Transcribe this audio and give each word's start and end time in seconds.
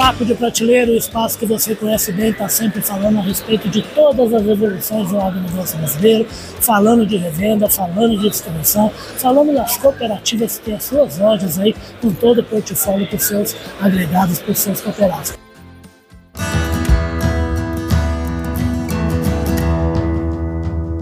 Papo 0.00 0.24
de 0.24 0.34
Prateleira, 0.34 0.90
o 0.90 0.96
espaço 0.96 1.38
que 1.38 1.44
você 1.44 1.74
conhece 1.74 2.10
bem, 2.10 2.30
está 2.30 2.48
sempre 2.48 2.80
falando 2.80 3.18
a 3.18 3.20
respeito 3.20 3.68
de 3.68 3.82
todas 3.82 4.32
as 4.32 4.46
evoluções 4.46 5.10
do 5.10 5.20
agronegócio 5.20 5.76
brasileiro, 5.76 6.26
falando 6.30 7.04
de 7.04 7.18
revenda, 7.18 7.68
falando 7.68 8.18
de 8.18 8.30
distribuição, 8.30 8.90
falando 9.18 9.52
das 9.52 9.76
cooperativas 9.76 10.58
que 10.58 10.64
têm 10.64 10.74
as 10.76 10.84
suas 10.84 11.18
lojas 11.18 11.58
aí, 11.58 11.74
com 12.00 12.10
todo 12.14 12.38
o 12.38 12.42
portfólio 12.42 13.06
para 13.08 13.16
os 13.16 13.24
seus 13.24 13.54
agregados, 13.78 14.38
para 14.38 14.52
os 14.52 14.58
seus 14.58 14.80
cooperados. 14.80 15.38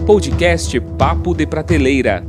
Podcast 0.05 0.77
Papo 0.97 1.33
de 1.33 1.47
Prateleira 1.47 2.25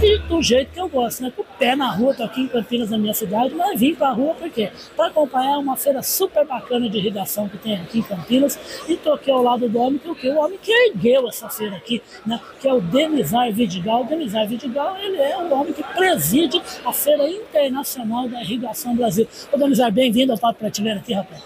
e 0.00 0.18
do 0.18 0.40
jeito 0.40 0.72
que 0.72 0.80
eu 0.80 0.88
gosto, 0.88 1.22
né? 1.22 1.32
Com 1.34 1.42
o 1.42 1.44
pé 1.58 1.74
na 1.74 1.90
rua, 1.90 2.14
tô 2.14 2.22
aqui 2.22 2.42
em 2.42 2.48
Campinas, 2.48 2.90
na 2.90 2.98
minha 2.98 3.14
cidade, 3.14 3.54
mas 3.54 3.78
vim 3.80 3.94
pra 3.94 4.10
rua 4.10 4.34
por 4.34 4.48
quê? 4.48 4.70
Para 4.96 5.08
acompanhar 5.08 5.58
uma 5.58 5.76
feira 5.76 6.02
super 6.02 6.46
bacana 6.46 6.88
de 6.88 6.98
irrigação 6.98 7.48
que 7.48 7.58
tem 7.58 7.76
aqui 7.76 7.98
em 7.98 8.02
Campinas 8.02 8.58
e 8.88 8.96
tô 8.96 9.12
aqui 9.12 9.30
ao 9.30 9.42
lado 9.42 9.68
do 9.68 9.78
homem 9.78 9.98
que 9.98 10.08
o 10.08 10.14
que? 10.14 10.28
O 10.28 10.36
homem 10.36 10.58
que 10.62 10.70
ergueu 10.70 11.28
essa 11.28 11.48
feira 11.48 11.76
aqui, 11.76 12.00
né? 12.24 12.40
Que 12.60 12.68
é 12.68 12.72
o 12.72 12.80
Denizar 12.80 13.52
Vidigal. 13.52 14.02
O 14.02 14.04
Denizar 14.04 14.46
Vidigal, 14.46 14.96
ele 14.98 15.16
é 15.16 15.36
o 15.36 15.52
homem 15.52 15.72
que 15.72 15.82
preside 15.82 16.62
a 16.84 16.92
Feira 16.92 17.28
Internacional 17.28 18.28
da 18.28 18.40
Irrigação 18.40 18.94
Brasil. 18.94 19.26
Ô 19.52 19.58
Denizar, 19.58 19.90
bem-vindo 19.90 20.32
ao 20.32 20.38
Papo 20.38 20.60
Prateleira 20.60 21.00
aqui, 21.00 21.12
rapaz. 21.12 21.42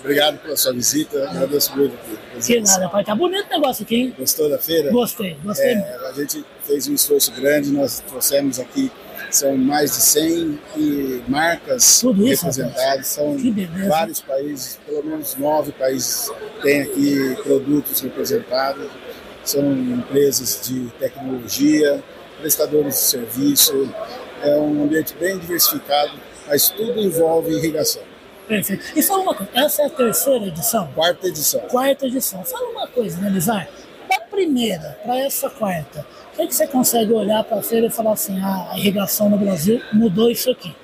Obrigado 0.00 0.38
pela 0.38 0.56
sua 0.56 0.72
visita, 0.72 1.30
agradeço 1.30 1.76
muito. 1.76 1.96
Que 2.44 2.60
nada, 2.60 2.88
pai. 2.88 3.04
Tá 3.04 3.14
bonito 3.14 3.46
o 3.46 3.50
negócio 3.50 3.84
aqui, 3.84 3.96
hein? 3.96 4.14
Gostou 4.18 4.50
da 4.50 4.58
feira? 4.58 4.90
Gostei, 4.90 5.36
gostei 5.42 5.74
é, 5.74 6.08
A 6.08 6.12
gente 6.12 6.44
fez 6.66 6.88
um 6.88 6.94
esforço 6.94 7.32
grande, 7.32 7.70
nós 7.70 8.00
trouxemos 8.00 8.58
aqui, 8.58 8.90
são 9.30 9.56
mais 9.56 9.92
de 9.92 10.02
100 10.02 10.60
marcas 11.28 12.00
Tudo 12.00 12.26
isso, 12.26 12.46
representadas, 12.46 13.06
são 13.08 13.36
vários 13.88 14.20
países, 14.20 14.78
pelo 14.86 15.04
menos 15.04 15.36
nove 15.36 15.72
países 15.72 16.30
têm 16.62 16.82
aqui 16.82 17.36
produtos 17.42 18.00
representados, 18.00 18.88
são 19.44 19.72
empresas 19.72 20.60
de 20.66 20.88
tecnologia, 20.98 22.02
prestadores 22.40 22.94
de 22.94 23.00
serviço, 23.00 23.88
é 24.42 24.56
um 24.56 24.84
ambiente 24.84 25.14
bem 25.18 25.38
diversificado, 25.38 26.12
mas 26.46 26.68
tudo 26.70 26.98
envolve 27.00 27.52
irrigação. 27.52 28.02
Perfeito. 28.46 28.84
E 28.94 29.02
fala 29.02 29.22
uma 29.22 29.34
coisa, 29.34 29.50
essa 29.54 29.82
é 29.82 29.86
a 29.86 29.90
terceira 29.90 30.46
edição? 30.46 30.86
Quarta 30.94 31.26
edição. 31.26 31.60
Quarta 31.62 32.06
edição. 32.06 32.44
Fala 32.44 32.68
uma 32.68 32.86
coisa, 32.86 33.18
Nelizar, 33.20 33.66
da 33.66 33.83
primeira 34.34 34.98
para 35.04 35.18
essa 35.20 35.48
quarta, 35.48 36.06
o 36.32 36.36
que, 36.36 36.42
é 36.42 36.46
que 36.46 36.54
você 36.54 36.66
consegue 36.66 37.12
olhar 37.12 37.44
para 37.44 37.58
a 37.58 37.62
feira 37.62 37.86
e 37.86 37.90
falar 37.90 38.12
assim, 38.12 38.40
ah, 38.40 38.68
a 38.70 38.78
irrigação 38.78 39.30
no 39.30 39.38
Brasil 39.38 39.80
mudou 39.92 40.30
isso 40.30 40.50
aqui? 40.50 40.74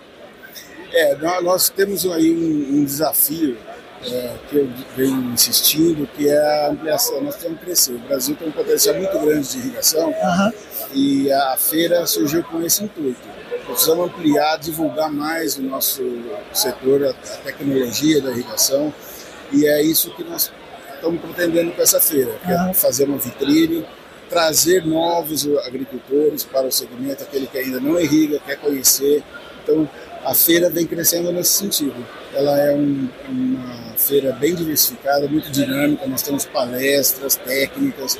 É, 0.92 1.16
nós 1.42 1.68
temos 1.68 2.04
aí 2.06 2.32
um, 2.32 2.78
um 2.78 2.84
desafio 2.84 3.56
é, 4.04 4.32
que 4.48 4.56
eu 4.56 4.68
venho 4.96 5.32
insistindo, 5.32 6.06
que 6.16 6.28
é 6.28 6.38
a 6.38 6.70
ampliação. 6.70 7.20
Nós 7.22 7.36
temos 7.36 7.58
que 7.58 7.64
crescer. 7.66 7.92
O 7.92 7.98
Brasil 7.98 8.34
tem 8.34 8.48
um 8.48 8.52
potencial 8.52 8.96
muito 8.96 9.18
grande 9.18 9.48
de 9.48 9.58
irrigação 9.58 10.08
uhum. 10.08 10.52
e 10.94 11.30
a 11.30 11.56
feira 11.56 12.06
surgiu 12.06 12.42
com 12.44 12.60
esse 12.62 12.82
intuito 12.82 13.40
precisamos 13.70 14.06
ampliar, 14.06 14.58
divulgar 14.58 15.10
mais 15.10 15.56
o 15.56 15.62
nosso 15.62 16.02
setor, 16.52 17.06
a, 17.06 17.12
tecnologia 17.44 18.20
da 18.20 18.30
irrigação, 18.30 18.92
e 19.52 19.66
é 19.66 19.82
isso 19.82 20.14
que 20.14 20.24
nós 20.24 20.52
estamos 21.00 21.20
pretendendo 21.20 21.72
com 21.72 21.82
essa 21.82 22.00
feira, 22.00 22.32
que 22.44 22.52
é 22.52 22.74
fazer 22.74 23.04
uma 23.04 23.16
vitrine, 23.16 23.84
trazer 24.28 24.86
novos 24.86 25.48
agricultores 25.66 26.44
para 26.44 26.66
o 26.66 26.70
segmento, 26.70 27.24
aquele 27.24 27.46
que 27.46 27.58
ainda 27.58 27.80
não 27.80 27.98
irriga, 27.98 28.38
quer 28.38 28.56
conhecer. 28.56 29.22
Então, 29.62 29.88
a 30.24 30.34
feira 30.34 30.68
vem 30.68 30.86
crescendo 30.86 31.32
nesse 31.32 31.52
sentido. 31.52 32.06
Ela 32.34 32.60
é 32.60 32.74
um, 32.74 33.08
uma 33.28 33.94
feira 33.96 34.32
bem 34.32 34.54
diversificada, 34.54 35.26
muito 35.26 35.50
dinâmica, 35.50 36.06
nós 36.06 36.22
temos 36.22 36.44
palestras, 36.44 37.34
técnicas, 37.36 38.18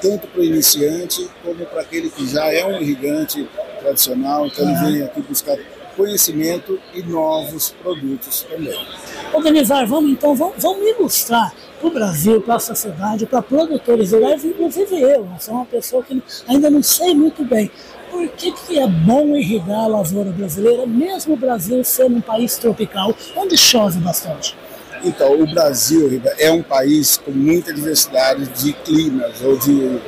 tanto 0.00 0.26
para 0.28 0.40
o 0.40 0.44
iniciante 0.44 1.28
como 1.42 1.66
para 1.66 1.82
aquele 1.82 2.08
que 2.08 2.26
já 2.26 2.52
é 2.52 2.64
um 2.64 2.80
irrigante 2.80 3.46
tradicional, 3.80 4.46
então 4.46 4.64
ele 4.64 4.92
vem 4.92 5.02
aqui 5.02 5.20
buscar 5.20 5.58
conhecimento 5.94 6.80
e 6.92 7.02
novos 7.02 7.70
produtos 7.82 8.46
também. 8.48 8.86
Organizar, 9.32 9.86
vamos 9.86 10.10
então, 10.10 10.34
vamos, 10.34 10.54
vamos 10.58 10.88
ilustrar 10.88 11.54
o 11.86 11.90
Brasil, 11.90 12.40
para 12.40 12.56
a 12.56 12.60
sociedade, 12.60 13.26
para 13.26 13.42
produtores 13.42 14.12
rurais, 14.12 14.44
inclusive 14.44 15.00
eu, 15.00 15.08
eu 15.08 15.28
sou 15.38 15.54
uma 15.54 15.66
pessoa 15.66 16.02
que 16.02 16.22
ainda 16.48 16.70
não 16.70 16.82
sei 16.82 17.14
muito 17.14 17.44
bem 17.44 17.70
por 18.10 18.28
que, 18.28 18.52
que 18.52 18.78
é 18.78 18.86
bom 18.86 19.36
irrigar 19.36 19.80
a 19.80 19.86
lavoura 19.88 20.30
brasileira, 20.30 20.86
mesmo 20.86 21.34
o 21.34 21.36
Brasil 21.36 21.82
sendo 21.82 22.16
um 22.16 22.20
país 22.20 22.56
tropical, 22.56 23.14
onde 23.36 23.56
chove 23.56 23.98
bastante. 23.98 24.56
Então, 25.02 25.38
o 25.40 25.46
Brasil 25.46 26.22
é 26.38 26.50
um 26.50 26.62
país 26.62 27.18
com 27.18 27.32
muita 27.32 27.74
diversidade 27.74 28.46
de 28.46 28.72
climas 28.72 29.42
ou 29.42 29.58
de, 29.58 29.98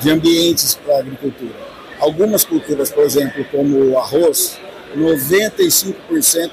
de 0.00 0.10
ambientes 0.10 0.74
para 0.74 0.96
a 0.96 0.98
agricultura. 1.00 1.54
Algumas 2.00 2.44
culturas, 2.44 2.90
por 2.90 3.04
exemplo, 3.04 3.44
como 3.50 3.90
o 3.90 3.98
arroz, 3.98 4.58
95% 4.96 5.94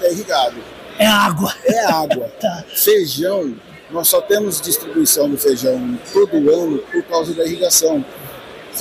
é 0.02 0.12
irrigado. 0.12 0.58
É 1.00 1.08
água. 1.08 1.54
É 1.64 1.86
água. 1.86 2.30
tá. 2.40 2.66
Feijão, 2.76 3.56
nós 3.90 4.08
só 4.08 4.22
temos 4.22 4.62
distribuição 4.62 5.30
do 5.30 5.38
feijão 5.38 5.98
todo 6.12 6.36
ano 6.52 6.80
por 6.92 7.04
causa 7.04 7.34
da 7.34 7.46
irrigação. 7.46 8.04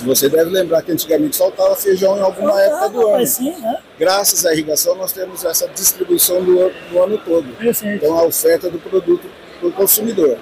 Você 0.05 0.29
deve 0.29 0.51
lembrar 0.51 0.83
que 0.83 0.93
antigamente 0.93 1.39
faltava 1.39 1.75
feijão 1.75 2.19
em 2.19 2.21
alguma 2.21 2.55
ah, 2.55 2.61
época 2.61 2.89
do 2.91 3.09
ano. 3.09 3.27
Sim, 3.27 3.55
é. 3.65 3.79
Graças 3.99 4.45
à 4.45 4.53
irrigação, 4.53 4.95
nós 4.95 5.13
temos 5.13 5.43
essa 5.45 5.67
distribuição 5.69 6.45
do, 6.45 6.71
do 6.91 7.03
ano 7.03 7.17
todo. 7.19 7.49
Perfeito. 7.57 8.05
Então, 8.05 8.19
a 8.19 8.25
oferta 8.25 8.69
do 8.69 8.79
produto 8.79 9.25
para 9.59 9.69
o 9.69 9.73
consumidor. 9.73 10.37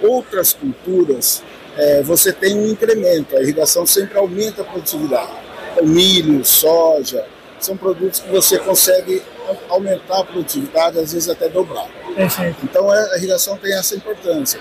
Outras 0.00 0.52
culturas, 0.52 1.42
é, 1.76 2.02
você 2.02 2.32
tem 2.32 2.56
um 2.56 2.68
incremento, 2.68 3.36
a 3.36 3.42
irrigação 3.42 3.84
sempre 3.84 4.16
aumenta 4.16 4.62
a 4.62 4.64
produtividade 4.64 5.44
o 5.80 5.86
milho, 5.86 6.44
soja, 6.44 7.26
são 7.60 7.76
produtos 7.76 8.20
que 8.20 8.28
você 8.28 8.58
consegue 8.58 9.22
aumentar 9.68 10.20
a 10.20 10.24
produtividade, 10.24 10.98
às 10.98 11.12
vezes 11.12 11.28
até 11.28 11.48
dobrar. 11.48 11.88
Perfeito. 12.14 12.58
Então 12.62 12.90
a 12.90 13.16
irrigação 13.16 13.56
tem 13.56 13.72
essa 13.74 13.94
importância. 13.94 14.60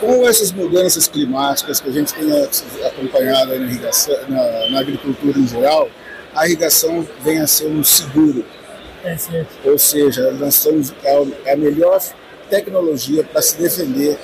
Com 0.00 0.26
essas 0.26 0.50
mudanças 0.50 1.06
climáticas 1.06 1.78
que 1.78 1.88
a 1.88 1.92
gente 1.92 2.14
tem 2.14 2.30
acompanhado 2.86 3.52
na, 3.58 4.28
na, 4.28 4.70
na 4.70 4.80
agricultura 4.80 5.38
em 5.38 5.46
geral, 5.46 5.90
a 6.34 6.46
irrigação 6.46 7.06
vem 7.22 7.38
a 7.40 7.46
ser 7.46 7.66
um 7.66 7.84
seguro. 7.84 8.44
Perfeito. 9.02 9.48
Ou 9.64 9.78
seja, 9.78 10.30
nós 10.32 10.54
estamos, 10.54 10.92
é 11.44 11.52
a 11.52 11.56
melhor 11.56 12.00
tecnologia 12.48 13.24
para 13.24 13.42
se 13.42 13.56
defender 13.56 14.18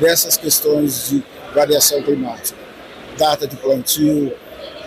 dessas 0.00 0.36
questões 0.36 1.08
de 1.08 1.22
variação 1.54 2.02
climática. 2.02 2.58
Data 3.18 3.46
de 3.46 3.56
plantio, 3.56 4.32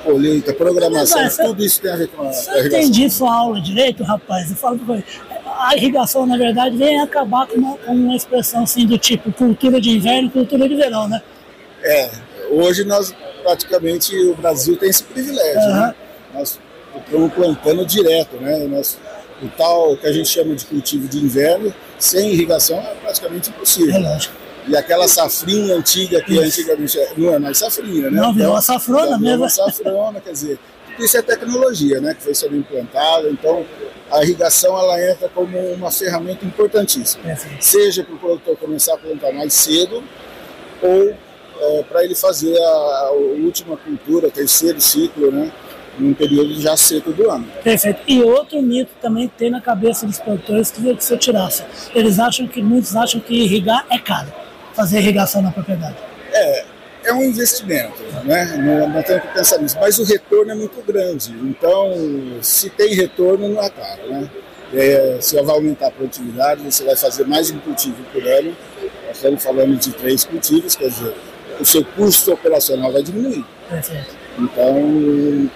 colheita, 0.04 0.54
programação, 0.54 1.22
Mas, 1.22 1.38
tudo 1.38 1.64
isso 1.64 1.82
tem 1.82 1.92
a 1.92 1.96
ver 1.96 2.08
com 2.08 2.24
a, 2.24 2.26
a 2.26 2.32
irrigação. 2.32 2.68
entendi 2.68 3.10
sua 3.10 3.34
aula 3.34 3.62
direito, 3.62 4.04
rapaz. 4.04 4.50
Eu 4.50 4.56
falo 4.56 4.80
a 5.70 5.76
irrigação, 5.76 6.26
na 6.26 6.38
verdade, 6.38 6.76
vem 6.76 7.00
acabar 7.00 7.48
com 7.48 7.56
uma, 7.56 7.78
com 7.78 7.94
uma 7.94 8.16
expressão 8.16 8.64
assim 8.64 8.86
do 8.86 8.98
tipo 8.98 9.32
cultura 9.32 9.80
de 9.80 9.92
inverno 9.92 10.30
cultura 10.30 10.68
de 10.68 10.76
verão, 10.76 11.08
né? 11.08 11.22
É, 11.82 12.12
hoje 12.52 12.84
nós 12.84 13.14
praticamente 13.44 14.16
o 14.16 14.36
Brasil 14.36 14.78
tem 14.78 14.90
esse 14.90 15.04
privilégio, 15.04 15.70
uhum. 15.70 15.76
né? 15.76 15.96
Nós 16.34 16.60
estamos 17.06 17.34
plantando 17.34 17.86
direto, 17.86 18.38
né? 18.38 18.60
Nós, 18.68 18.98
o 19.42 19.48
tal 19.50 19.98
que 19.98 20.08
a 20.08 20.12
gente 20.12 20.30
chama 20.30 20.56
de 20.56 20.66
cultivo 20.66 21.08
de 21.08 21.18
inverno, 21.20 21.74
sem 22.00 22.32
irrigação 22.32 22.80
é 22.80 22.96
praticamente 23.02 23.50
impossível. 23.50 23.96
É 23.96 24.00
lógico. 24.00 24.36
E 24.68 24.78
aquela 24.78 25.08
safrinha 25.10 25.76
antiga 25.76 26.22
que 26.22 26.34
isso. 26.34 26.62
antigamente 26.62 26.98
não 27.18 27.34
é 27.34 27.40
mais 27.40 27.58
safrinha, 27.58 28.10
né? 28.10 28.22
Não, 28.22 28.34
virou 28.34 28.56
a 28.56 28.62
safrona 28.62 29.18
mesmo. 29.18 29.44
Uma 29.44 29.50
safrona, 29.50 30.22
quer 30.22 30.32
dizer, 30.32 30.60
isso 31.00 31.18
é 31.18 31.22
tecnologia, 31.22 32.00
né? 32.00 32.14
Que 32.14 32.24
foi 32.24 32.36
sendo 32.36 32.56
implantada. 32.56 33.30
Então, 33.30 33.66
a 34.12 34.24
irrigação 34.24 34.78
ela 34.78 35.12
entra 35.12 35.30
como 35.30 35.58
uma 35.74 35.92
ferramenta 35.92 36.46
importantíssima. 36.46 37.32
É, 37.32 37.36
seja 37.60 38.04
para 38.04 38.16
o 38.16 38.18
produtor 38.18 38.58
começar 38.58 38.96
a 38.96 38.98
plantar 38.98 39.32
mais 39.34 39.54
cedo 39.54 40.04
ou 40.82 41.16
é, 41.60 41.84
para 41.84 42.04
ele 42.04 42.16
fazer 42.16 42.58
a, 42.58 43.08
a, 43.08 43.12
última 43.12 43.78
cultura, 43.78 44.30
terceiro 44.30 44.80
ciclo, 44.82 45.32
né? 45.32 45.52
num 45.98 46.14
período 46.14 46.60
já 46.60 46.76
seco 46.76 47.12
do 47.12 47.30
ano. 47.30 47.48
Perfeito. 47.64 48.02
E 48.08 48.22
outro 48.22 48.62
mito 48.62 48.92
também 49.00 49.28
tem 49.28 49.52
na 49.52 49.62
cabeça 49.62 50.08
dos 50.08 50.20
produtores 50.20 50.72
que 50.72 50.82
você 50.82 51.16
tirasse. 51.16 51.64
Eles 51.94 52.18
acham 52.20 52.48
que, 52.48 52.64
muitos 52.64 52.96
acham 52.96 53.22
que 53.22 53.44
irrigar 53.44 53.86
é 53.92 54.00
caro 54.00 54.34
fazer 54.74 54.98
irrigação 55.00 55.42
na 55.42 55.52
propriedade? 55.52 55.96
É, 56.32 56.66
é 57.04 57.14
um 57.14 57.24
investimento, 57.24 58.02
né? 58.24 58.46
Não, 58.58 58.90
não 58.90 59.04
tem 59.04 59.20
que 59.20 59.28
pensar 59.28 59.58
nisso, 59.60 59.78
mas 59.80 60.00
o 60.00 60.04
retorno 60.04 60.52
é 60.52 60.56
muito 60.56 60.82
grande. 60.86 61.32
Então, 61.44 61.94
se 62.42 62.70
tem 62.70 62.94
retorno, 62.94 63.48
não 63.50 63.62
é 63.62 63.70
caro, 63.70 64.10
né? 64.10 64.30
É, 64.74 65.18
você 65.20 65.42
vai 65.44 65.56
aumentar 65.56 65.88
a 65.88 65.92
produtividade, 65.92 66.64
você 66.64 66.84
vai 66.84 66.96
fazer 66.96 67.28
mais 67.28 67.52
um 67.52 67.60
cultivo 67.60 67.98
por 68.12 68.26
ano. 68.26 68.56
Nós 69.08 69.18
estamos 69.18 69.44
falando 69.44 69.78
de 69.78 69.92
três 69.92 70.24
cultivos, 70.24 70.76
quer 70.76 70.90
dizer, 70.90 71.14
o 71.60 71.66
seu 71.66 71.86
custo 71.86 72.34
operacional 72.34 72.92
vai 72.92 73.04
diminuir. 73.04 73.46
Perfeito. 73.70 74.16
Então, 74.40 75.50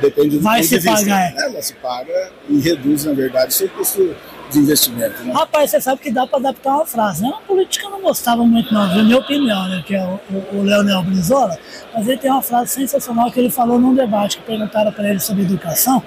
depende 0.00 0.38
do 0.38 0.42
vai 0.42 0.62
se 0.62 0.78
de 0.78 0.84
pagar. 0.84 1.32
Né? 1.34 1.42
Ela 1.44 1.62
se 1.62 1.74
paga 1.74 2.32
e 2.48 2.58
reduz, 2.58 3.04
na 3.04 3.12
verdade, 3.12 3.54
seu 3.54 3.68
custo 3.68 4.16
de 4.50 4.58
investimento. 4.58 5.22
Né? 5.22 5.32
Rapaz, 5.32 5.70
você 5.70 5.80
sabe 5.80 6.00
que 6.00 6.10
dá 6.10 6.26
para 6.26 6.38
adaptar 6.38 6.76
uma 6.76 6.86
frase, 6.86 7.22
né? 7.22 7.28
Uma 7.28 7.40
política 7.42 7.86
eu 7.86 7.90
não 7.90 8.00
gostava 8.00 8.44
muito, 8.44 8.72
não, 8.72 8.86
na 8.86 9.02
minha 9.02 9.18
opinião, 9.18 9.68
né? 9.68 9.82
Que 9.86 9.94
é 9.94 10.04
o, 10.04 10.56
o, 10.56 10.62
Leonel 10.62 11.02
Brizola, 11.02 11.58
mas 11.94 12.08
ele 12.08 12.18
tem 12.18 12.30
uma 12.30 12.42
frase 12.42 12.72
sensacional 12.72 13.30
que 13.30 13.38
ele 13.38 13.50
falou 13.50 13.78
num 13.78 13.94
debate 13.94 14.38
que 14.38 14.44
perguntaram 14.44 14.92
para 14.92 15.10
ele 15.10 15.20
sobre 15.20 15.42
educação, 15.42 16.02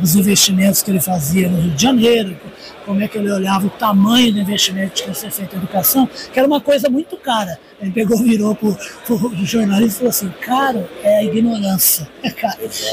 os 0.00 0.14
investimentos 0.16 0.82
que 0.82 0.90
ele 0.90 1.00
fazia 1.00 1.48
no 1.48 1.60
Rio 1.60 1.70
de 1.72 1.82
Janeiro, 1.82 2.36
como 2.84 3.02
é 3.02 3.08
que 3.08 3.18
ele 3.18 3.30
olhava 3.30 3.66
o 3.66 3.70
tamanho 3.70 4.32
do 4.32 4.40
investimento 4.40 4.92
que 4.92 5.02
tinha 5.02 5.14
ser 5.14 5.30
feito 5.30 5.54
em 5.54 5.58
educação, 5.58 6.08
que 6.32 6.38
era 6.38 6.46
uma 6.46 6.60
coisa 6.60 6.88
muito 6.88 7.16
cara. 7.16 7.58
Ele 7.80 7.90
pegou, 7.90 8.18
virou 8.18 8.54
para 8.54 8.68
o 8.68 9.44
jornalista 9.44 9.94
e 9.94 9.98
falou 9.98 10.10
assim: 10.10 10.32
caro 10.40 10.88
é 11.02 11.18
a 11.18 11.24
ignorância. 11.24 12.08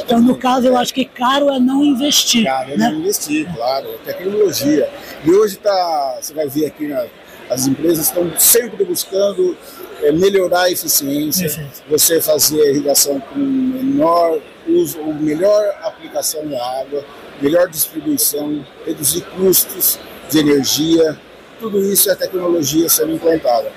Então, 0.04 0.22
no 0.22 0.36
caso, 0.36 0.68
eu 0.68 0.78
acho 0.78 0.94
que 0.94 1.06
caro 1.06 1.50
é 1.50 1.60
não 1.60 1.84
investir. 1.84 2.45
Caro 2.45 2.72
é 2.72 2.78
né? 2.78 2.90
não 2.90 3.00
investir, 3.00 3.48
claro, 3.54 3.88
é 3.88 3.98
tecnologia. 4.12 4.88
E 5.24 5.31
hoje 5.31 5.57
tá, 5.57 6.18
você 6.21 6.33
vai 6.33 6.47
ver 6.47 6.68
aqui, 6.68 6.88
na, 6.88 7.06
as 7.50 7.68
empresas 7.68 8.06
estão 8.06 8.31
sempre 8.38 8.86
buscando 8.86 9.57
é, 10.01 10.12
melhorar 10.12 10.63
a 10.63 10.71
eficiência, 10.71 11.69
você 11.89 12.21
fazer 12.21 12.62
a 12.62 12.69
irrigação 12.69 13.19
com 13.19 13.39
menor 13.39 14.39
uso, 14.68 15.03
melhor 15.03 15.63
aplicação 15.83 16.47
da 16.47 16.63
água, 16.80 17.03
melhor 17.41 17.68
distribuição, 17.68 18.65
reduzir 18.86 19.21
custos 19.36 20.00
de 20.30 20.39
energia, 20.39 21.18
tudo 21.59 21.81
isso 21.81 22.09
é 22.09 22.15
tecnologia 22.15 22.88
sendo 22.88 23.13
implantada. 23.13 23.71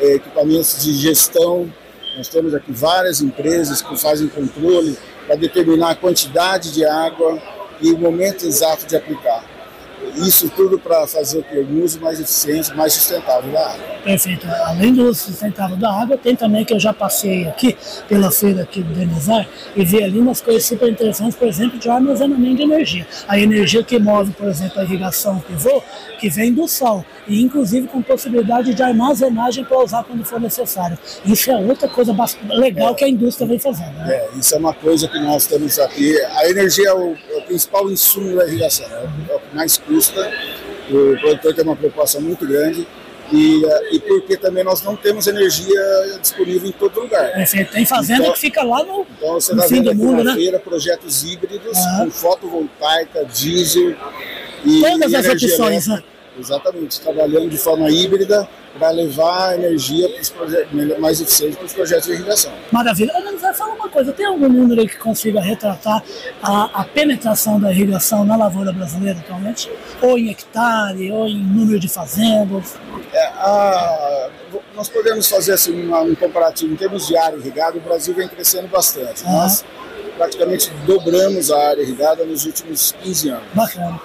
É, 0.00 0.14
equipamentos 0.14 0.82
de 0.82 0.94
gestão, 0.94 1.72
nós 2.16 2.28
temos 2.28 2.54
aqui 2.54 2.72
várias 2.72 3.20
empresas 3.20 3.82
que 3.82 3.96
fazem 3.96 4.28
controle 4.28 4.96
para 5.26 5.36
determinar 5.36 5.90
a 5.90 5.94
quantidade 5.94 6.72
de 6.72 6.84
água 6.84 7.40
e 7.80 7.92
o 7.92 7.98
momento 7.98 8.46
exato 8.46 8.86
de 8.86 8.96
aplicar. 8.96 9.44
Isso 10.16 10.50
tudo 10.50 10.78
para 10.78 11.06
fazer 11.06 11.44
um 11.70 11.82
uso 11.82 12.00
mais 12.00 12.20
eficiente, 12.20 12.74
mais 12.74 12.92
sustentável 12.92 13.50
da 13.52 13.60
água. 13.60 13.84
Perfeito. 14.04 14.46
Além 14.64 14.92
do 14.94 15.04
uso 15.04 15.24
sustentável 15.24 15.76
da 15.76 15.92
água, 15.92 16.16
tem 16.16 16.34
também 16.34 16.64
que 16.64 16.74
eu 16.74 16.80
já 16.80 16.92
passei 16.92 17.46
aqui 17.46 17.76
pela 18.08 18.30
feira 18.30 18.62
aqui 18.62 18.82
do 18.82 18.92
Denizar 18.92 19.46
e 19.76 19.84
vi 19.84 20.02
ali 20.02 20.18
umas 20.18 20.40
coisas 20.40 20.64
super 20.64 20.88
interessantes, 20.88 21.36
por 21.36 21.48
exemplo, 21.48 21.78
de 21.78 21.88
armazenamento 21.88 22.56
de 22.56 22.62
energia. 22.62 23.06
A 23.28 23.38
energia 23.38 23.82
que 23.82 23.98
move, 23.98 24.32
por 24.32 24.48
exemplo, 24.48 24.80
a 24.80 24.84
irrigação 24.84 25.38
pivô, 25.40 25.82
que 26.18 26.28
vem 26.28 26.52
do 26.52 26.68
sol, 26.68 27.04
e 27.26 27.40
inclusive 27.40 27.86
com 27.88 28.02
possibilidade 28.02 28.74
de 28.74 28.82
armazenagem 28.82 29.64
para 29.64 29.82
usar 29.82 30.04
quando 30.04 30.24
for 30.24 30.40
necessário. 30.40 30.98
Isso 31.24 31.50
é 31.50 31.56
outra 31.56 31.88
coisa 31.88 32.14
legal 32.50 32.92
é. 32.92 32.94
que 32.94 33.04
a 33.04 33.08
indústria 33.08 33.46
vem 33.46 33.58
fazendo. 33.58 33.92
Né? 33.94 34.14
É, 34.14 34.28
isso 34.38 34.54
é 34.54 34.58
uma 34.58 34.74
coisa 34.74 35.08
que 35.08 35.18
nós 35.20 35.46
temos 35.46 35.78
aqui. 35.78 36.20
A 36.36 36.48
energia 36.48 36.88
é 36.88 36.92
o, 36.92 37.14
é 37.14 37.38
o 37.38 37.42
principal 37.42 37.90
insumo 37.90 38.36
da 38.36 38.46
irrigação, 38.46 38.86
é 38.86 39.04
o 39.04 39.08
que 39.08 39.29
mais 39.52 39.76
custa. 39.76 40.30
O 40.90 41.18
produtor 41.20 41.54
tem 41.54 41.64
uma 41.64 41.76
preocupação 41.76 42.20
muito 42.20 42.46
grande 42.46 42.86
e, 43.32 43.62
e, 43.92 44.00
porque 44.00 44.36
também 44.36 44.64
nós 44.64 44.82
não 44.82 44.96
temos 44.96 45.26
energia 45.26 45.80
disponível 46.20 46.68
em 46.68 46.72
todo 46.72 47.00
lugar. 47.00 47.30
É, 47.40 47.64
tem 47.64 47.86
fazenda 47.86 48.22
então, 48.22 48.32
que 48.32 48.40
fica 48.40 48.62
lá 48.62 48.82
no, 48.82 49.06
então 49.16 49.34
você 49.34 49.54
no 49.54 49.62
tá 49.62 49.68
fim 49.68 49.82
do 49.82 49.94
mundo, 49.94 50.24
na 50.24 50.32
né? 50.32 50.34
feira 50.34 50.58
projetos 50.58 51.22
híbridos 51.22 51.78
com 51.98 52.10
fotovoltaica, 52.10 53.24
diesel 53.24 53.94
e 54.64 54.80
Todas 54.80 55.14
as 55.14 55.28
opções, 55.28 55.86
né? 55.86 56.02
Exatamente, 56.38 57.00
trabalhando 57.00 57.48
de 57.48 57.58
forma 57.58 57.90
híbrida 57.90 58.48
para 58.78 58.90
levar 58.90 59.54
energia 59.54 60.08
para 60.08 60.20
os 60.20 60.30
projetos 60.30 60.98
mais 60.98 61.20
eficientes 61.20 61.56
para 61.56 61.66
os 61.66 61.72
projetos 61.72 62.06
de 62.06 62.12
irrigação. 62.12 62.52
Maravilha. 62.70 63.12
Vai 63.40 63.54
falar 63.54 63.74
uma 63.74 63.88
coisa, 63.88 64.12
tem 64.12 64.26
algum 64.26 64.48
número 64.48 64.80
aí 64.80 64.88
que 64.88 64.98
consiga 64.98 65.40
retratar 65.40 66.04
a, 66.42 66.82
a, 66.82 66.84
penetração 66.84 67.58
da 67.58 67.72
irrigação 67.72 68.24
na 68.24 68.36
lavoura 68.36 68.70
brasileira 68.70 69.18
atualmente? 69.18 69.68
Ou 70.00 70.16
em 70.16 70.30
hectare, 70.30 71.10
ou 71.10 71.26
em 71.26 71.42
número 71.42 71.80
de 71.80 71.88
fazendas? 71.88 72.78
É, 73.12 73.26
a, 73.26 74.30
nós 74.74 74.88
podemos 74.88 75.26
fazer 75.26 75.54
assim, 75.54 75.82
uma, 75.82 76.00
um 76.02 76.14
comparativo 76.14 76.72
em 76.72 76.76
termos 76.76 77.08
de 77.08 77.16
área 77.16 77.36
irrigada, 77.36 77.78
o 77.78 77.80
Brasil 77.80 78.14
vem 78.14 78.28
crescendo 78.28 78.68
bastante. 78.68 79.24
Ah. 79.26 79.32
Nós 79.32 79.64
praticamente 80.16 80.70
dobramos 80.86 81.50
a 81.50 81.68
área 81.70 81.82
irrigada 81.82 82.24
nos 82.24 82.44
últimos 82.44 82.92
15 83.02 83.30
anos. 83.30 83.44
Bacana. 83.54 84.00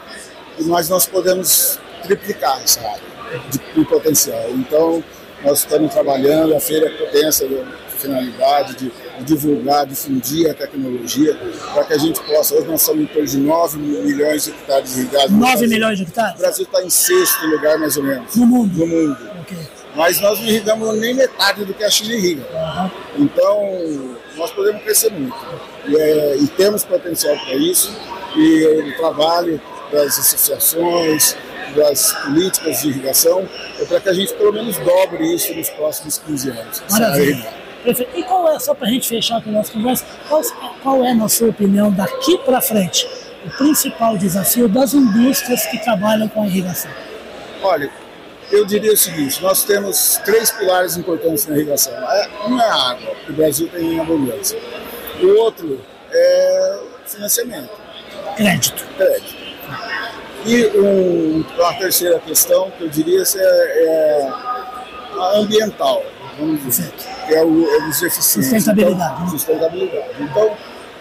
Mas 0.61 0.89
nós 0.89 1.05
podemos 1.05 1.77
triplicar 2.05 2.61
essa 2.63 2.81
área 2.81 3.39
de, 3.49 3.59
de 3.73 3.85
potencial. 3.85 4.49
Então, 4.51 5.03
nós 5.43 5.59
estamos 5.59 5.93
trabalhando, 5.93 6.55
a 6.55 6.59
feira 6.59 6.89
tem 7.11 7.27
essa 7.27 7.45
finalidade 7.97 8.75
de, 8.75 8.91
de 9.19 9.23
divulgar, 9.23 9.85
difundir 9.85 10.49
a 10.49 10.53
tecnologia, 10.53 11.37
para 11.73 11.85
que 11.85 11.93
a 11.93 11.97
gente 11.97 12.19
possa. 12.21 12.55
Hoje 12.55 12.67
nós 12.67 12.81
estamos 12.81 13.03
em 13.03 13.05
torno 13.07 13.27
de 13.27 13.37
9 13.37 13.77
milhões 13.77 14.45
de 14.45 14.51
hectares 14.51 14.97
irrigados. 14.97 15.31
9 15.31 15.67
milhões 15.67 15.97
de 15.97 16.03
hectares? 16.03 16.35
O 16.35 16.37
Brasil 16.39 16.65
está 16.65 16.83
em 16.83 16.89
sexto 16.89 17.45
lugar, 17.47 17.77
mais 17.77 17.97
ou 17.97 18.03
menos. 18.03 18.35
No 18.35 18.45
mundo? 18.45 18.77
No 18.77 18.87
mundo. 18.87 19.17
Okay. 19.41 19.57
Mas 19.95 20.19
nós 20.19 20.39
não 20.39 20.47
irrigamos 20.47 20.99
nem 20.99 21.13
metade 21.13 21.63
do 21.63 21.73
que 21.73 21.83
a 21.83 21.89
China 21.89 22.13
irriga. 22.13 22.43
Uhum. 22.53 23.25
Então, 23.25 24.15
nós 24.35 24.51
podemos 24.51 24.83
crescer 24.83 25.11
muito. 25.11 25.35
E, 25.87 25.95
é, 25.95 26.37
e 26.37 26.47
temos 26.47 26.83
potencial 26.83 27.35
para 27.37 27.55
isso. 27.55 27.95
E 28.35 28.89
o 28.89 28.97
trabalho 28.97 29.61
das 29.91 30.19
associações, 30.19 31.37
das 31.75 32.13
políticas 32.13 32.81
de 32.81 32.89
irrigação, 32.89 33.47
é 33.79 33.85
para 33.85 33.99
que 33.99 34.09
a 34.09 34.13
gente 34.13 34.33
pelo 34.33 34.53
menos 34.53 34.77
dobre 34.77 35.33
isso 35.33 35.53
nos 35.53 35.69
próximos 35.69 36.17
15 36.19 36.49
anos. 36.49 36.83
Maravilha. 36.89 37.65
Perfeito. 37.83 38.17
E 38.17 38.23
qual 38.23 38.51
é, 38.51 38.59
só 38.59 38.73
para 38.73 38.87
a 38.87 38.91
gente 38.91 39.07
fechar 39.07 39.41
com 39.43 39.49
a 39.51 39.53
nossa 39.53 39.71
conversa, 39.71 40.05
qual, 40.27 40.41
qual 40.81 41.05
é, 41.05 41.13
na 41.13 41.29
sua 41.29 41.49
opinião, 41.49 41.91
daqui 41.91 42.37
para 42.39 42.59
frente, 42.59 43.07
o 43.45 43.49
principal 43.51 44.17
desafio 44.17 44.67
das 44.67 44.93
indústrias 44.95 45.65
que 45.67 45.77
trabalham 45.77 46.27
com 46.27 46.41
a 46.41 46.47
irrigação? 46.47 46.89
Olha, 47.61 47.91
eu 48.51 48.65
diria 48.65 48.93
o 48.93 48.97
seguinte: 48.97 49.41
nós 49.41 49.63
temos 49.63 50.19
três 50.25 50.51
pilares 50.51 50.97
importantes 50.97 51.45
na 51.45 51.55
irrigação. 51.55 51.93
Um 52.47 52.59
é 52.59 52.65
a 52.65 52.91
água, 52.91 53.15
que 53.23 53.31
o 53.31 53.35
Brasil 53.35 53.67
tem 53.67 53.93
em 53.93 53.99
abundância. 53.99 54.59
O 55.21 55.27
outro 55.39 55.79
é 56.11 56.79
financiamento. 57.05 57.71
Crédito. 58.35 58.85
Crédito. 58.97 59.34
E 60.45 60.67
um, 60.77 61.43
uma 61.57 61.73
terceira 61.73 62.19
questão 62.19 62.69
que 62.77 62.83
eu 62.83 62.89
diria 62.89 63.23
é, 63.23 63.39
é 63.39 64.29
a 65.19 65.37
ambiental, 65.39 66.03
vamos 66.37 66.63
dizer, 66.63 66.91
que 66.91 67.33
é, 67.33 67.43
o, 67.43 67.65
é 67.67 67.89
os. 67.89 67.97
Sustentabilidade. 67.97 69.13
Então, 69.15 69.29
sustentabilidade. 69.29 70.07
Então, 70.19 70.55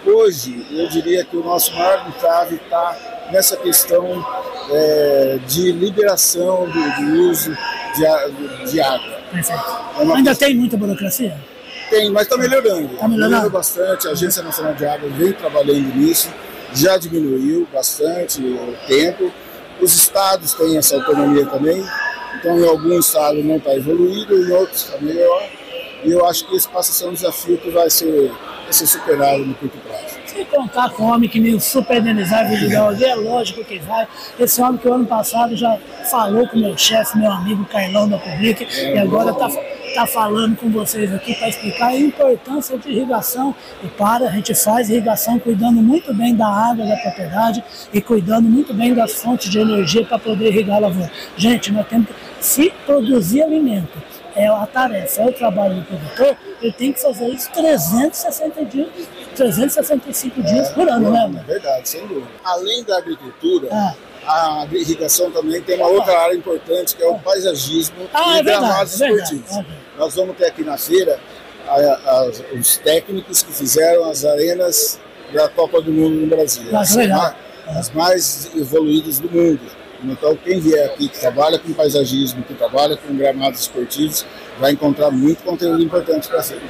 hoje, 0.05 0.65
eu 0.71 0.89
diria 0.89 1.23
que 1.23 1.37
o 1.37 1.43
nosso 1.43 1.75
maior 1.75 2.07
entrave 2.07 2.55
está 2.55 2.97
nessa 3.31 3.55
questão 3.57 4.25
é, 4.71 5.39
de 5.47 5.71
liberação 5.71 6.67
do, 6.67 6.95
do 6.95 7.29
uso 7.29 7.55
de, 7.95 8.71
de, 8.71 8.81
água. 8.81 9.19
Perfeito. 9.31 9.63
É 9.97 10.01
Ainda 10.01 10.29
questão... 10.31 10.47
tem 10.47 10.57
muita 10.57 10.75
burocracia? 10.75 11.37
Tem, 11.91 12.09
mas 12.11 12.23
está 12.23 12.35
melhorando. 12.35 12.93
Está 12.93 13.07
melhorando 13.07 13.49
bastante. 13.51 14.07
A 14.07 14.11
Agência 14.11 14.41
Nacional 14.41 14.73
de 14.73 14.85
Água 14.87 15.07
vem 15.09 15.33
trabalhando 15.33 15.95
nisso 15.95 16.31
já 16.73 16.97
diminuiu 16.97 17.67
bastante 17.73 18.41
o 18.41 18.75
tempo. 18.87 19.31
Os 19.81 19.93
estados 19.93 20.53
têm 20.53 20.77
essa 20.77 20.95
autonomia 20.95 21.45
também, 21.45 21.83
então 22.39 22.57
em 22.57 22.67
alguns 22.67 23.07
estados 23.07 23.43
não 23.43 23.57
está 23.57 23.75
evoluído, 23.75 24.35
em 24.35 24.51
outros 24.51 24.85
está 24.85 24.97
melhor. 24.99 25.49
E 26.03 26.11
eu 26.11 26.25
acho 26.25 26.47
que 26.47 26.55
esse 26.55 26.67
passa 26.67 26.91
a 26.91 26.93
ser 26.93 27.07
um 27.07 27.13
desafio 27.13 27.57
que 27.57 27.69
vai 27.71 27.89
ser, 27.89 28.31
vai 28.63 28.73
ser 28.73 28.87
superado 28.87 29.43
no 29.43 29.55
curto 29.55 29.77
prazo. 29.79 30.15
Se 30.27 30.45
contar 30.45 30.89
com 30.91 31.03
um 31.03 31.13
homem 31.13 31.29
que 31.29 31.39
nem 31.39 31.55
o 31.55 31.59
Super 31.59 32.01
Denizar 32.01 32.45
ali, 32.45 32.73
é 33.03 33.15
lógico 33.15 33.63
que 33.63 33.79
vai. 33.79 34.07
Esse 34.39 34.61
homem 34.61 34.77
que 34.77 34.87
o 34.87 34.93
ano 34.93 35.05
passado 35.05 35.55
já 35.55 35.77
falou 36.11 36.47
com 36.47 36.57
meu 36.57 36.77
chefe, 36.77 37.17
meu 37.17 37.31
amigo 37.31 37.65
Carlão 37.65 38.07
da 38.07 38.17
Public, 38.17 38.65
é, 38.65 38.95
e 38.95 38.99
agora 38.99 39.31
está 39.31 39.49
tá 39.95 40.05
falando 40.05 40.55
com 40.57 40.69
vocês 40.69 41.13
aqui 41.13 41.33
para 41.35 41.49
explicar 41.49 41.87
a 41.87 41.97
importância 41.97 42.77
de 42.77 42.89
irrigação. 42.89 43.55
E 43.83 43.87
para, 43.87 44.27
a 44.27 44.31
gente 44.31 44.53
faz 44.53 44.89
irrigação 44.89 45.39
cuidando 45.39 45.81
muito 45.81 46.13
bem 46.13 46.35
da 46.35 46.47
água 46.47 46.85
da 46.85 46.97
propriedade 46.97 47.63
e 47.93 48.01
cuidando 48.01 48.47
muito 48.47 48.73
bem 48.73 48.93
das 48.93 49.13
fontes 49.13 49.49
de 49.49 49.59
energia 49.59 50.05
para 50.05 50.19
poder 50.19 50.47
irrigar 50.47 50.77
a 50.77 50.79
lavoura. 50.81 51.11
Gente, 51.37 51.71
nós 51.71 51.87
temos 51.87 52.07
que 52.07 52.13
se 52.39 52.71
produzir 52.85 53.41
alimento 53.41 53.97
é 54.35 54.47
a 54.47 54.67
tarefa, 54.67 55.21
é 55.21 55.25
o 55.25 55.31
trabalho 55.31 55.75
do 55.75 55.83
produtor, 55.83 56.37
ele 56.61 56.73
tem 56.73 56.91
que 56.91 57.01
fazer 57.01 57.29
isso 57.29 57.49
360 57.53 58.65
dias, 58.65 58.89
365 59.33 60.43
dias 60.43 60.69
por 60.71 60.89
ano, 60.89 61.09
né? 61.09 61.31
É 61.39 61.43
verdade, 61.43 61.87
sem 61.87 62.05
dúvida. 62.05 62.27
Além 62.43 62.83
da 62.83 62.97
agricultura, 62.97 63.95
a 64.27 64.67
irrigação 64.71 65.31
também 65.31 65.61
tem 65.61 65.77
uma 65.77 65.87
outra 65.87 66.19
área 66.19 66.35
importante 66.35 66.95
que 66.95 67.03
é 67.03 67.07
o 67.07 67.17
paisagismo 67.19 68.09
ah, 68.13 68.37
e 68.37 68.39
é 68.39 68.43
gramados 68.43 68.97
verdade, 68.97 69.23
esportivos. 69.23 69.57
É 69.57 69.65
Nós 69.97 70.15
vamos 70.15 70.37
ter 70.37 70.45
aqui 70.45 70.63
na 70.63 70.77
feira 70.77 71.19
a, 71.67 71.75
a, 71.75 72.31
os 72.57 72.77
técnicos 72.77 73.43
que 73.43 73.53
fizeram 73.53 74.09
as 74.09 74.25
arenas 74.25 74.99
da 75.33 75.47
Copa 75.49 75.81
do 75.81 75.91
Mundo 75.91 76.15
no 76.15 76.27
Brasil. 76.27 76.75
As, 76.75 76.95
legal. 76.95 77.35
as 77.67 77.91
mais 77.91 78.51
evoluídas 78.55 79.19
do 79.19 79.29
mundo. 79.29 79.61
Então, 80.03 80.35
quem 80.35 80.59
vier 80.59 80.85
aqui 80.85 81.07
que 81.07 81.19
trabalha 81.19 81.57
com 81.57 81.73
paisagismo, 81.73 82.43
que 82.43 82.53
trabalha 82.53 82.95
com 82.95 83.15
gramados 83.15 83.61
esportivos, 83.61 84.25
vai 84.59 84.73
encontrar 84.73 85.09
muito 85.09 85.43
conteúdo 85.43 85.81
importante 85.81 86.27
para 86.27 86.43
ser. 86.43 86.61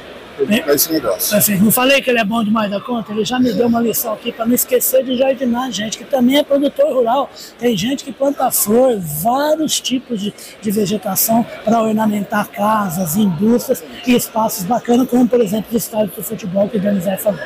Para 0.62 0.74
esse 0.74 0.92
negócio. 0.92 1.30
Perfeito. 1.30 1.64
Não 1.64 1.70
falei 1.70 2.02
que 2.02 2.10
ele 2.10 2.18
é 2.18 2.24
bom 2.24 2.42
demais 2.44 2.70
da 2.70 2.80
conta? 2.80 3.12
Ele 3.12 3.24
já 3.24 3.38
me 3.38 3.52
deu 3.52 3.66
uma 3.66 3.80
lição 3.80 4.12
aqui 4.12 4.32
para 4.32 4.44
não 4.44 4.54
esquecer 4.54 5.04
de 5.04 5.16
jardinar, 5.16 5.70
gente, 5.70 5.98
que 5.98 6.04
também 6.04 6.38
é 6.38 6.42
produtor 6.42 6.92
rural. 6.92 7.30
Tem 7.58 7.76
gente 7.76 8.04
que 8.04 8.12
planta 8.12 8.50
flor, 8.50 8.98
vários 8.98 9.80
tipos 9.80 10.20
de, 10.20 10.34
de 10.60 10.70
vegetação 10.70 11.44
para 11.64 11.80
ornamentar 11.80 12.48
casas, 12.48 13.16
indústrias 13.16 13.82
e 14.06 14.14
espaços 14.14 14.64
bacanas, 14.64 15.08
como 15.08 15.26
por 15.26 15.40
exemplo 15.40 15.68
o 15.72 15.76
estádio 15.76 16.12
de 16.16 16.22
futebol 16.22 16.68
que 16.68 16.76
o 16.76 16.80
Donizete 16.80 17.22
falou. 17.22 17.40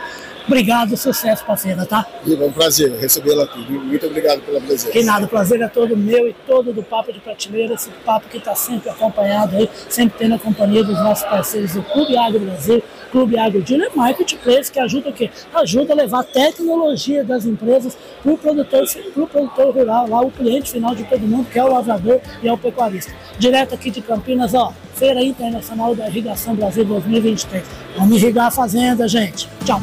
Obrigado, 0.47 0.97
sucesso 0.97 1.45
para 1.45 1.55
a 1.55 1.57
feira, 1.57 1.87
tá? 1.87 2.07
É 2.27 2.45
um 2.45 2.53
prazer 2.53 2.93
recebê-la 2.93 3.45
aqui. 3.45 3.61
Muito 3.61 4.07
obrigado 4.07 4.41
pela 4.41 4.61
presença. 4.61 4.91
Que 4.91 5.03
nada, 5.03 5.27
o 5.27 5.29
prazer 5.29 5.61
é 5.61 5.69
todo 5.69 5.97
meu 5.97 6.29
e 6.29 6.35
todo 6.47 6.73
do 6.73 6.83
Papo 6.83 7.13
de 7.13 7.21
Prateleira, 7.21 7.75
esse 7.75 7.91
papo 8.05 8.29
que 8.29 8.39
está 8.39 8.55
sempre 8.55 8.91
acompanhado 8.91 9.57
aí, 9.57 9.69
sempre 9.89 10.19
tendo 10.19 10.35
a 10.35 10.39
companhia 10.39 10.83
dos 10.83 10.99
nossos 10.99 11.25
parceiros 11.25 11.75
do 11.75 11.83
Clube 11.83 12.17
Agro 12.17 12.41
Brasil, 12.41 12.83
Clube 13.11 13.39
Agro 13.39 13.63
Dealer 13.63 13.91
Marketplace, 13.95 14.71
que 14.71 14.79
ajuda 14.79 15.11
o 15.11 15.13
quê? 15.13 15.31
Ajuda 15.55 15.93
a 15.93 15.97
levar 15.97 16.21
a 16.21 16.25
tecnologia 16.25 17.25
das 17.25 17.45
empresas 17.45 17.97
para 18.23 18.33
o 18.33 18.39
produtor, 18.39 18.85
pro 19.13 19.27
produtor 19.27 19.75
rural, 19.75 20.09
lá 20.09 20.21
o 20.21 20.31
cliente 20.31 20.71
final 20.71 20.95
de 20.95 21.05
todo 21.05 21.21
mundo, 21.21 21.47
que 21.51 21.59
é 21.59 21.65
o 21.65 21.73
lavrador 21.73 22.21
e 22.43 22.49
é 22.49 22.53
o 22.53 22.59
pecuarista. 22.59 23.13
Direto 23.39 23.75
aqui 23.75 23.91
de 23.91 24.01
Campinas, 24.01 24.55
ó, 24.55 24.73
Feira 24.95 25.23
Internacional 25.23 25.95
da 25.95 26.09
Irrigação 26.09 26.55
Brasil 26.55 26.85
2023. 26.85 27.65
Vamos 27.97 28.23
irrigar 28.23 28.47
a 28.47 28.51
fazenda, 28.51 29.09
gente. 29.09 29.49
Tchau. 29.65 29.81